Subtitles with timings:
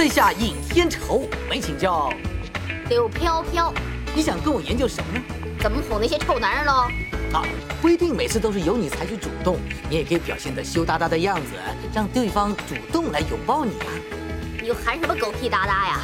[0.00, 2.10] 在下尹天仇，没请教。
[2.88, 3.70] 柳飘飘，
[4.14, 5.22] 你想跟我研究什么呢？
[5.60, 6.88] 怎么哄那些臭男人喽？
[7.34, 7.44] 啊，
[7.82, 9.58] 不一定每次都是由你采取主动，
[9.90, 11.52] 你也可以表现得羞答答的样子，
[11.92, 13.92] 让对方主动来拥抱你啊。
[14.62, 16.00] 你又喊什么狗屁哒哒呀？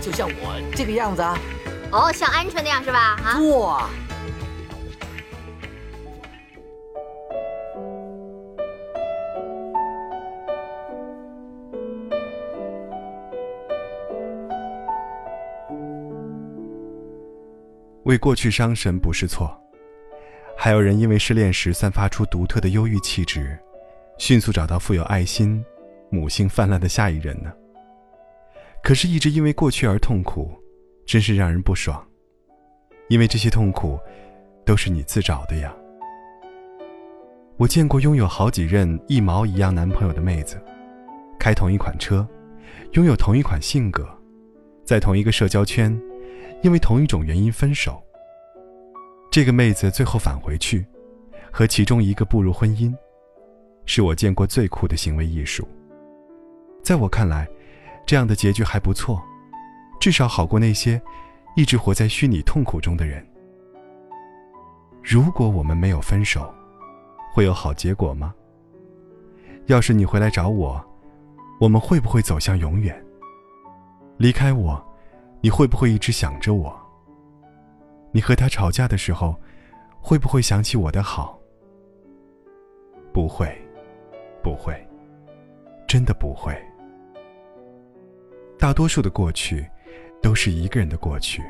[0.00, 1.38] 就像我这个样子啊。
[1.92, 3.16] 哦，像鹌鹑那样是吧？
[3.24, 3.38] 啊。
[3.42, 3.88] 哇。
[18.06, 19.60] 为过去伤神不是错，
[20.56, 23.58] 还有人因为失恋时散发出独特的忧郁气质，
[24.16, 25.62] 迅速找到富有爱心、
[26.08, 27.52] 母性泛滥的下一人呢。
[28.80, 30.52] 可是，一直因为过去而痛苦，
[31.04, 32.00] 真是让人不爽。
[33.08, 33.98] 因为这些痛苦，
[34.64, 35.74] 都是你自找的呀。
[37.56, 40.62] 我见过拥有好几任一毛一样男朋友的妹子，
[41.40, 42.24] 开同一款车，
[42.92, 44.08] 拥有同一款性格，
[44.84, 46.00] 在同一个社交圈。
[46.62, 48.02] 因为同一种原因分手。
[49.30, 50.86] 这个妹子最后返回去，
[51.52, 52.94] 和其中一个步入婚姻，
[53.84, 55.66] 是我见过最酷的行为艺术。
[56.82, 57.48] 在我看来，
[58.06, 59.22] 这样的结局还不错，
[60.00, 61.00] 至少好过那些
[61.56, 63.26] 一直活在虚拟痛苦中的人。
[65.02, 66.52] 如果我们没有分手，
[67.34, 68.34] 会有好结果吗？
[69.66, 70.82] 要是你回来找我，
[71.60, 73.04] 我们会不会走向永远？
[74.16, 74.82] 离开我？
[75.40, 76.74] 你会不会一直想着我？
[78.12, 79.38] 你和他吵架的时候，
[80.00, 81.38] 会不会想起我的好？
[83.12, 83.46] 不会，
[84.42, 84.74] 不会，
[85.86, 86.56] 真的不会。
[88.58, 89.68] 大多数的过去，
[90.22, 91.42] 都是一个人的过去。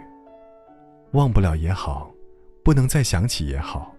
[1.12, 2.11] 忘不了也好，
[2.65, 3.95] 不能再想起也好，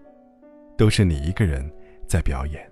[0.76, 1.68] 都是你一个人
[2.06, 2.70] 在表演。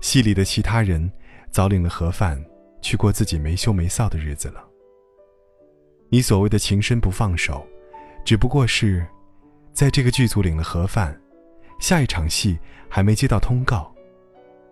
[0.00, 1.10] 戏里的其他人，
[1.50, 2.42] 早领了盒饭，
[2.80, 4.67] 去过自己没羞没臊的日子了。
[6.10, 7.66] 你所谓的情深不放手，
[8.24, 9.06] 只不过是，
[9.74, 11.14] 在这个剧组领了盒饭，
[11.78, 13.94] 下一场戏还没接到通告，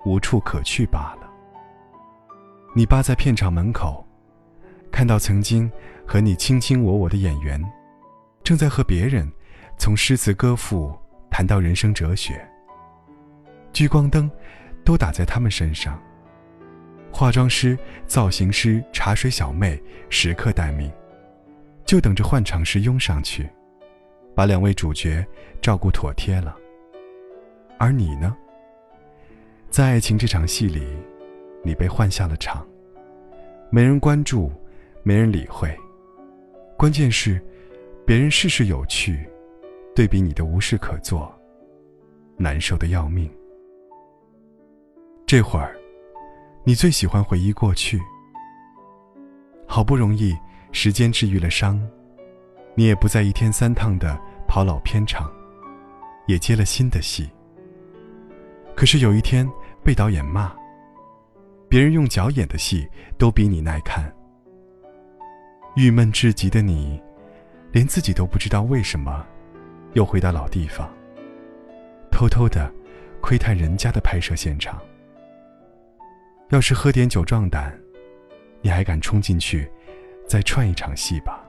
[0.06, 1.30] 无处可去罢了。
[2.74, 4.06] 你扒在片场门口，
[4.90, 5.70] 看到曾经
[6.06, 7.62] 和你卿卿我我的演员，
[8.42, 9.30] 正在和别人
[9.78, 10.96] 从诗词歌赋
[11.30, 12.42] 谈到人生哲学。
[13.74, 14.30] 聚光灯
[14.86, 16.02] 都打在他们身上，
[17.12, 19.78] 化妆师、造型师、茶水小妹
[20.08, 20.90] 时刻待命。
[21.86, 23.48] 就等着换场时拥上去，
[24.34, 25.24] 把两位主角
[25.62, 26.56] 照顾妥帖了。
[27.78, 28.36] 而你呢，
[29.70, 30.84] 在爱情这场戏里，
[31.62, 32.66] 你被换下了场，
[33.70, 34.50] 没人关注，
[35.04, 35.74] 没人理会。
[36.76, 37.40] 关键是，
[38.04, 39.24] 别人事事有趣，
[39.94, 41.32] 对比你的无事可做，
[42.36, 43.30] 难受的要命。
[45.24, 45.76] 这会儿，
[46.64, 48.00] 你最喜欢回忆过去，
[49.68, 50.34] 好不容易。
[50.78, 51.80] 时间治愈了伤，
[52.74, 54.14] 你也不再一天三趟的
[54.46, 55.32] 跑老片场，
[56.26, 57.30] 也接了新的戏。
[58.74, 59.48] 可是有一天
[59.82, 60.54] 被导演骂，
[61.66, 64.14] 别人用脚演的戏都比你耐看。
[65.76, 67.00] 郁闷至极的你，
[67.72, 69.24] 连自己都不知道为什么，
[69.94, 70.86] 又回到老地方，
[72.12, 72.70] 偷偷的
[73.22, 74.78] 窥探人家的拍摄现场。
[76.50, 77.74] 要是喝点酒壮胆，
[78.60, 79.66] 你还敢冲进去？
[80.26, 81.42] 再串一场戏吧。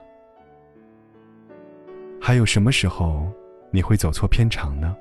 [2.20, 3.30] 还有什么时候
[3.70, 4.96] 你会走错片场呢？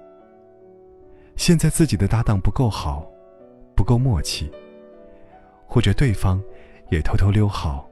[1.35, 3.07] 现在自己的搭档不够好，
[3.75, 4.51] 不够默契，
[5.67, 6.41] 或者对方
[6.89, 7.88] 也偷偷溜号，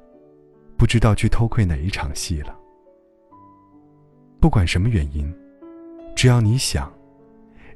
[0.77, 2.57] 不知道去偷窥哪一场戏了。
[4.39, 5.31] 不管什么原因，
[6.15, 6.91] 只要你想，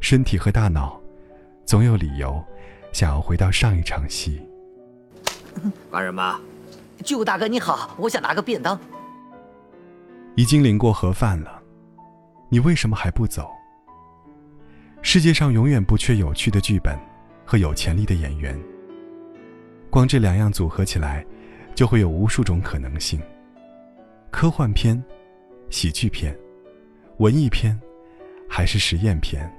[0.01, 0.99] 身体和大脑
[1.65, 2.43] 总有理由
[2.91, 4.41] 想要回到上一场戏。
[5.91, 6.39] 干什么？
[7.03, 8.79] 舅大哥你好，我想拿个便当。
[10.35, 11.61] 已经领过盒饭了，
[12.49, 13.49] 你为什么还不走？
[15.01, 16.97] 世界上永远不缺有趣的剧本
[17.45, 18.57] 和有潜力的演员。
[19.89, 21.25] 光这两样组合起来，
[21.74, 23.19] 就会有无数种可能性：
[24.29, 25.01] 科幻片、
[25.69, 26.38] 喜剧片、
[27.18, 27.79] 文艺片，
[28.47, 29.51] 还是实验片？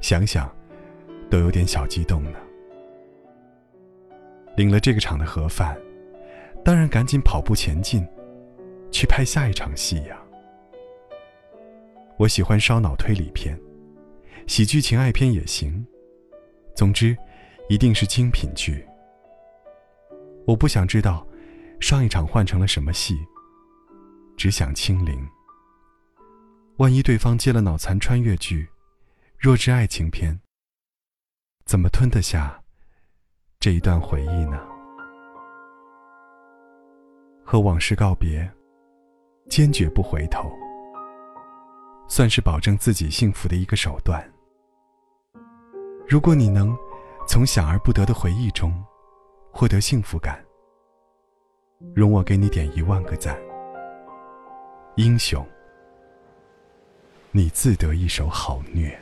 [0.00, 0.50] 想想，
[1.30, 2.38] 都有点小激动呢。
[4.56, 5.76] 领了这个场的盒饭。
[6.64, 8.06] 当然，赶紧跑步前进，
[8.92, 10.16] 去拍下一场戏呀！
[12.16, 13.58] 我喜欢烧脑推理片，
[14.46, 15.84] 喜剧情爱片也行，
[16.76, 17.16] 总之，
[17.68, 18.86] 一定是精品剧。
[20.46, 21.26] 我不想知道
[21.80, 23.16] 上一场换成了什么戏，
[24.36, 25.28] 只想清零。
[26.76, 28.68] 万一对方接了脑残穿越剧、
[29.36, 30.40] 弱智爱情片，
[31.64, 32.62] 怎么吞得下
[33.58, 34.71] 这一段回忆呢？
[37.44, 38.50] 和往事告别，
[39.48, 40.50] 坚决不回头，
[42.08, 44.22] 算是保证自己幸福的一个手段。
[46.08, 46.76] 如果你能
[47.26, 48.72] 从想而不得的回忆中
[49.50, 50.42] 获得幸福感，
[51.94, 53.36] 容我给你点一万个赞。
[54.96, 55.44] 英雄，
[57.30, 59.01] 你自得一手好虐。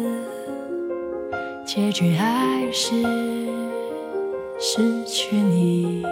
[1.73, 3.01] 结局还是
[4.59, 6.03] 失去你。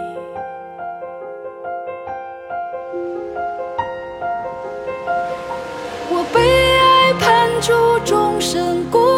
[6.08, 6.40] 我被
[6.78, 7.74] 爱判处
[8.06, 9.09] 终身孤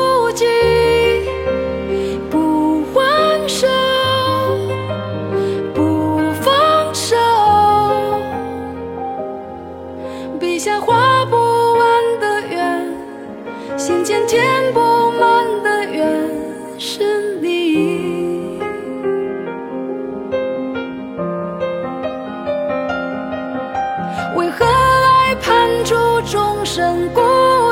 [26.75, 27.21] 身孤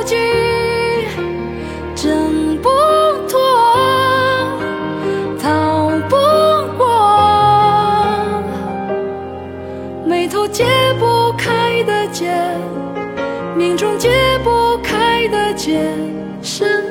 [0.05, 0.15] 寂，
[1.95, 2.69] 挣不
[3.27, 3.41] 脱，
[5.41, 6.17] 逃不
[6.77, 6.85] 过，
[10.05, 10.67] 眉头解
[10.99, 12.31] 不开的结，
[13.57, 14.11] 命中解
[14.45, 15.81] 不开的结，
[16.43, 16.90] 是。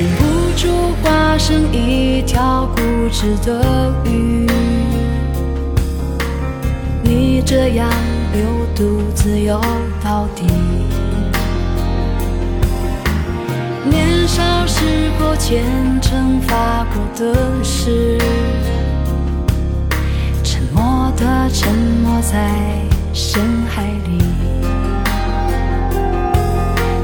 [0.00, 0.66] 忍不住
[1.02, 2.80] 化身一条固
[3.12, 4.46] 执的鱼，
[7.02, 7.86] 你这样
[8.32, 8.42] 流
[8.74, 9.60] 独自游
[10.02, 10.46] 到底。
[13.90, 15.62] 年少时候虔
[16.00, 18.16] 诚发过的誓，
[20.42, 22.50] 沉默的沉没在
[23.12, 24.24] 深海里，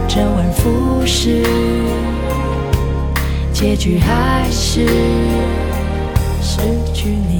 [0.08, 1.42] 周而复始。
[3.66, 4.86] 结局还是
[6.40, 6.60] 失
[6.94, 7.35] 去你。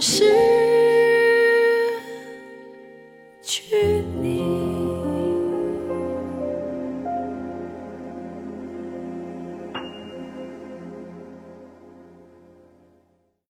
[0.00, 0.35] 是